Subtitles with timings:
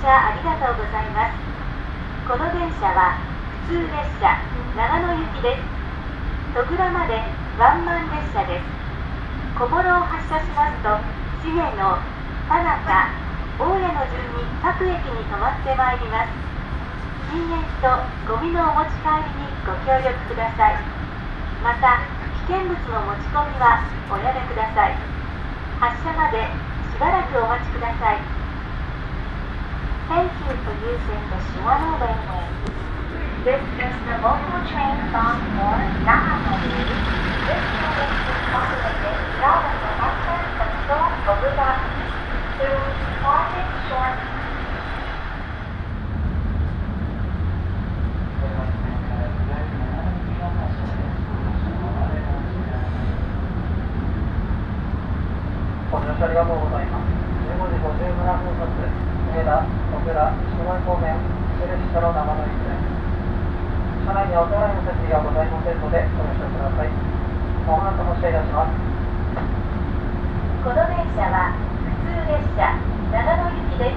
[0.00, 1.36] 車ありがとうございます。
[2.24, 3.20] この電車は
[3.68, 4.32] 普通列車
[4.72, 6.56] 長野行きです。
[6.56, 7.20] 戸倉まで
[7.60, 8.64] ワンマン列車です。
[9.60, 10.88] 小諸を発車しますと
[11.44, 13.12] 重野田中
[13.60, 16.32] 大谷の順に各駅に停まってまいります。
[17.28, 17.92] 禁煙と
[18.24, 20.80] ゴミのお持ち帰りにご協力ください。
[21.60, 22.00] また
[22.48, 24.96] 危険物の持ち込みはおやめください。
[25.76, 26.48] 発車まで
[26.88, 28.39] しばらくお待ちください。
[30.10, 32.42] Thank you for using the Shinano Railway.
[33.46, 36.50] This is the local train bound for Nagano.
[36.66, 40.34] This train is operated without a conductor
[40.66, 41.70] until Obuda
[42.58, 42.90] through
[43.22, 44.18] Parking short
[56.20, 57.08] ありがとうございます。
[57.48, 58.12] 15時57
[58.44, 61.14] 分発です、上田、小倉、下井方面、
[61.58, 62.82] セレシタの長野行きです。
[64.06, 66.90] 車内にはお手洗いの設備がございませんので、ご了承ください。
[67.66, 68.90] まもなく発車いたします。
[70.60, 71.56] この電車は
[72.04, 72.76] 普通列車
[73.10, 73.96] 長野行きで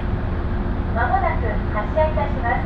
[0.96, 1.44] まもなく
[1.76, 2.64] 発車いたします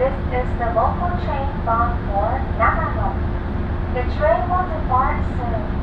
[0.00, 3.12] This is the local train bound for Nagano.
[3.92, 5.79] The train will depart soon.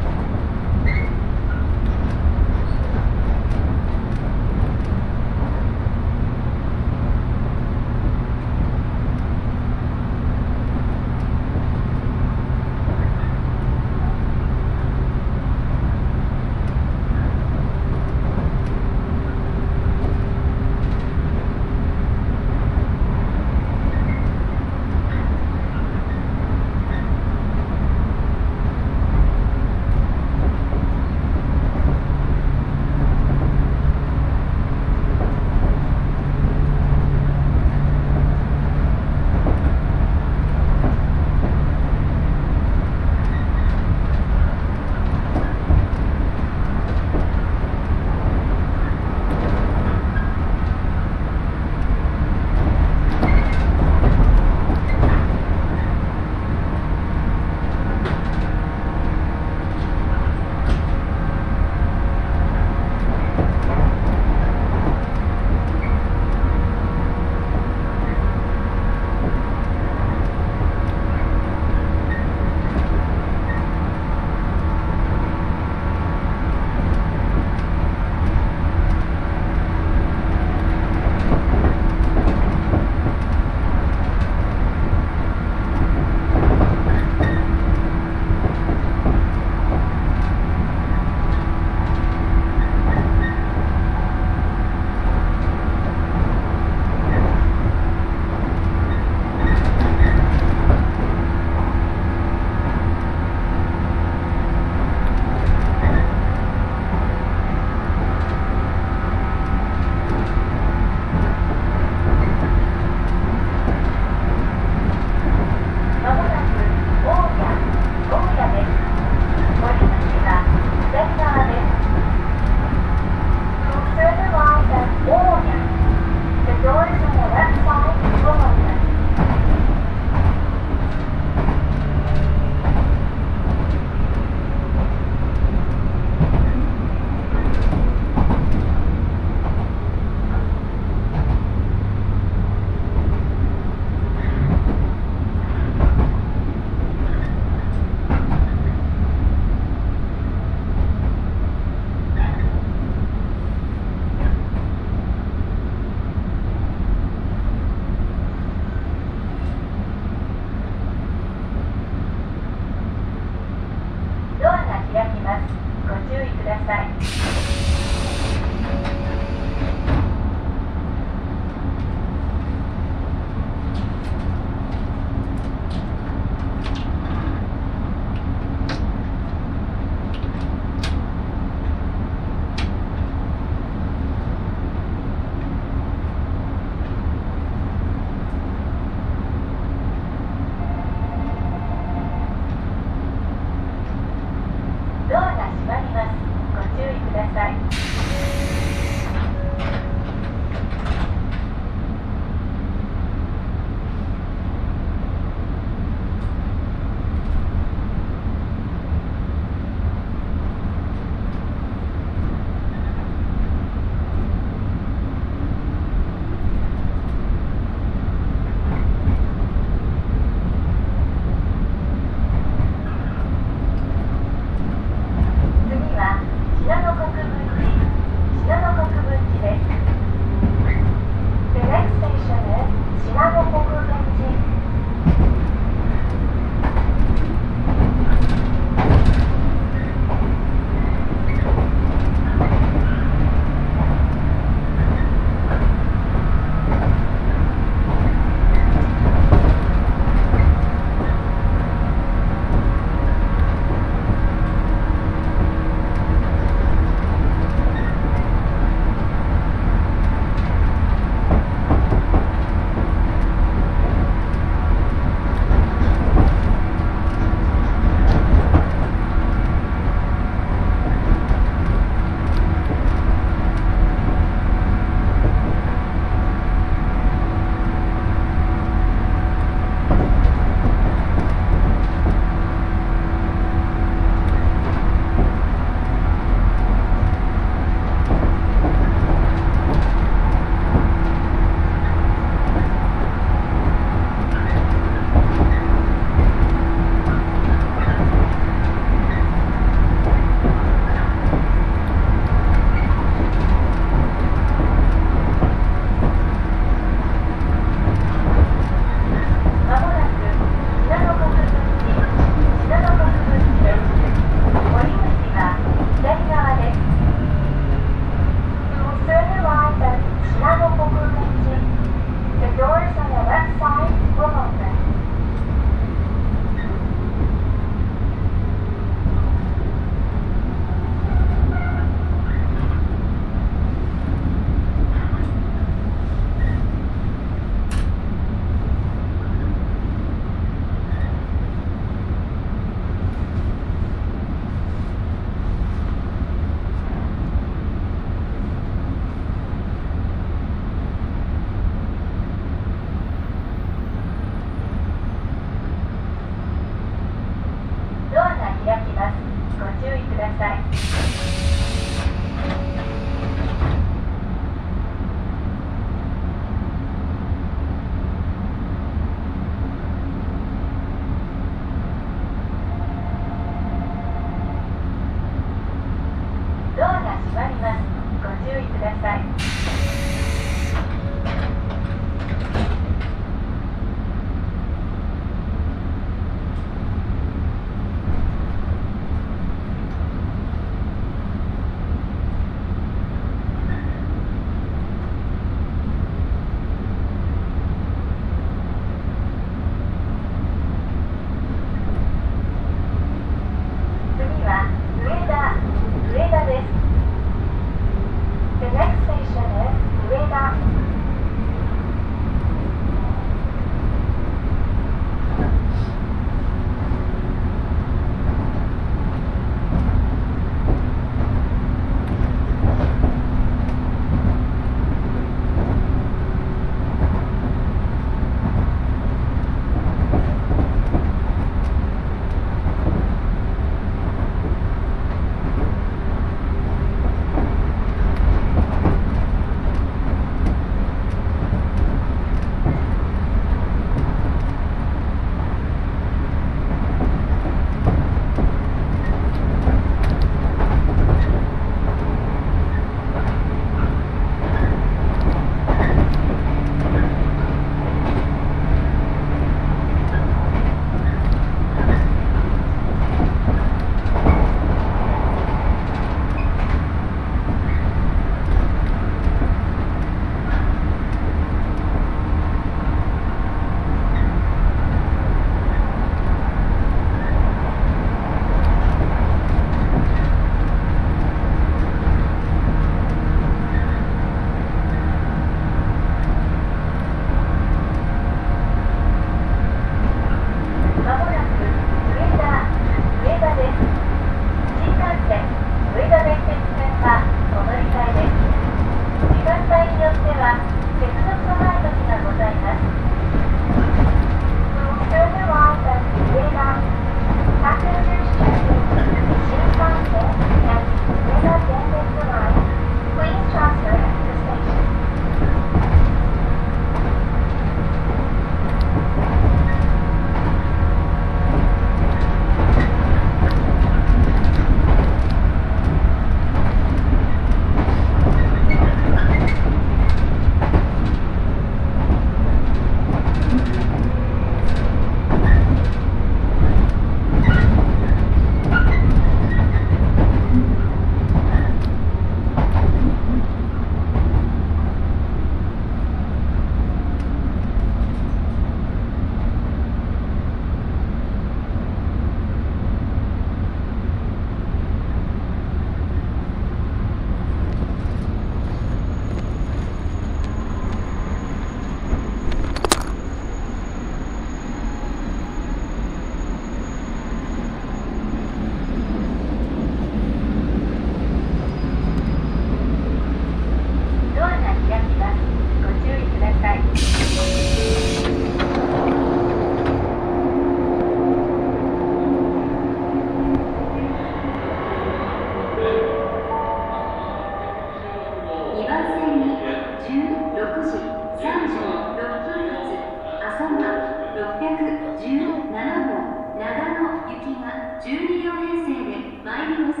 [598.02, 600.00] 12両編成で参ります。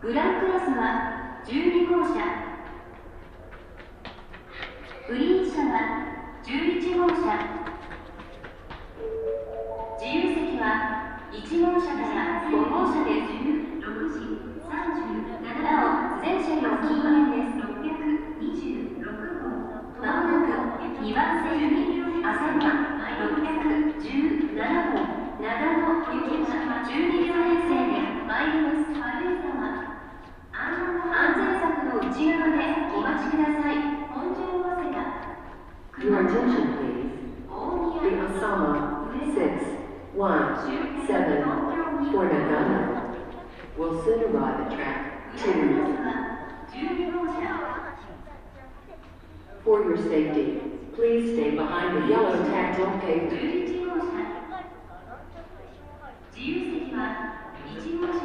[0.00, 2.39] グランクラスは12号車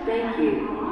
[0.05, 0.84] Thank you.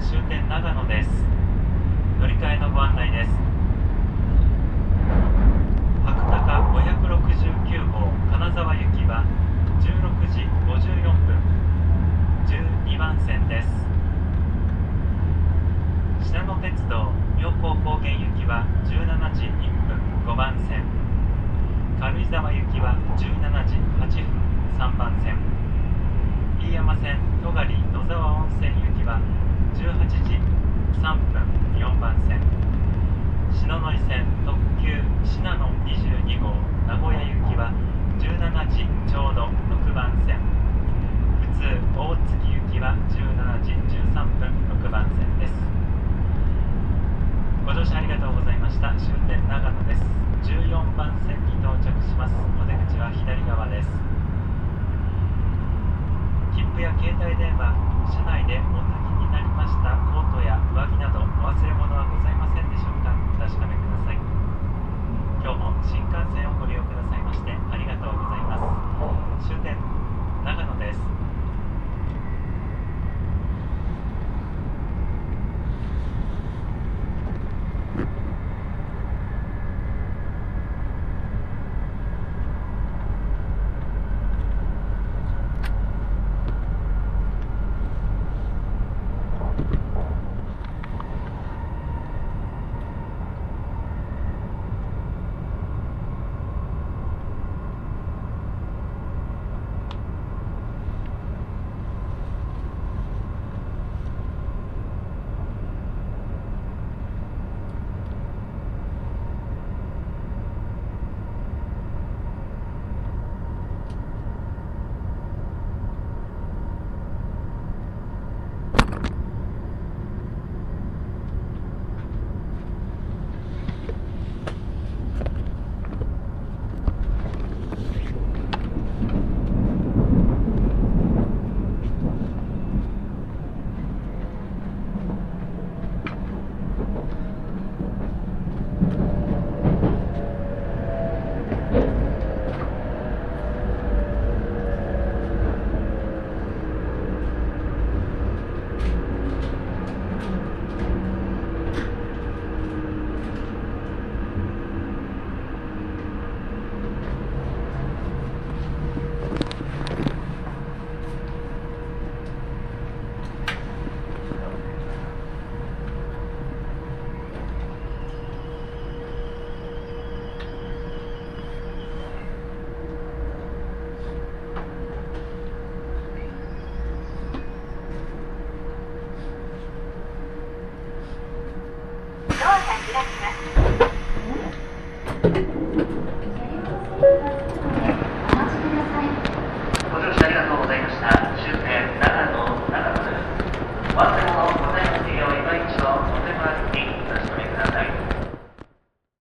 [0.00, 1.10] 終点長野です。
[2.18, 3.30] 乗り換えのご案内です。
[6.04, 6.40] 白鷹
[6.72, 9.24] 569号金沢行きは
[9.80, 11.36] 16時54分
[12.88, 13.68] 12番線です。
[16.32, 19.52] 信濃鉄道妙高高原行きは17時1
[19.86, 20.82] 分5番線。
[22.00, 23.76] 軽井沢行きは17時
[24.18, 24.40] 8分
[24.78, 25.36] 3番線。
[26.58, 29.20] 飯山線戸狩野沢温泉行きは
[29.80, 29.96] 18
[30.28, 30.36] 時
[31.00, 31.40] 3分
[31.80, 32.38] 4番線。
[33.50, 35.56] 篠ノ井線特急信濃
[35.88, 36.52] 22号
[36.86, 37.72] 名古屋行きは
[38.20, 40.36] 17時ちょうど6番線。
[41.40, 44.52] 普通大月行きは17時13分
[44.84, 45.54] 6番線です。
[47.64, 48.92] ご乗車ありがとうございました。
[49.00, 50.04] 終点長野です。
[50.44, 52.36] 14番線に到着します。
[52.36, 53.88] お出口は左側です。
[56.54, 57.72] 切符や携帯電話
[58.12, 58.60] 車内で
[59.60, 62.39] ましたコートや上着などお忘れ物はございません。